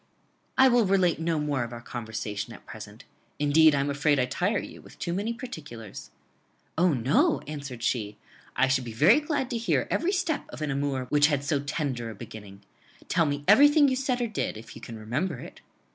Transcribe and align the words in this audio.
"I 0.57 0.67
will 0.67 0.87
relate 0.87 1.19
no 1.19 1.39
more 1.39 1.63
of 1.63 1.71
our 1.71 1.79
conversation 1.79 2.53
at 2.53 2.65
present; 2.65 3.03
indeed 3.37 3.75
I 3.75 3.81
am 3.81 3.89
afraid 3.91 4.17
I 4.17 4.25
tire 4.25 4.57
you 4.57 4.81
with 4.81 4.97
too 4.97 5.13
many 5.13 5.31
particulars." 5.31 6.09
"O, 6.75 6.91
no!" 6.95 7.41
answered 7.41 7.83
she; 7.83 8.17
"I 8.55 8.67
should 8.67 8.83
be 8.83 8.93
glad 8.93 9.51
to 9.51 9.57
hear 9.59 9.87
every 9.91 10.11
step 10.11 10.45
of 10.49 10.63
an 10.63 10.71
amour 10.71 11.05
which 11.11 11.27
had 11.27 11.43
so 11.43 11.59
tender 11.59 12.09
a 12.09 12.15
beginning. 12.15 12.63
Tell 13.09 13.27
me 13.27 13.43
everything 13.47 13.89
you 13.89 13.95
said 13.95 14.19
or 14.21 14.27
did, 14.27 14.57
if 14.57 14.75
you 14.75 14.81
can 14.81 14.97
remember 14.97 15.37
it." 15.37 15.61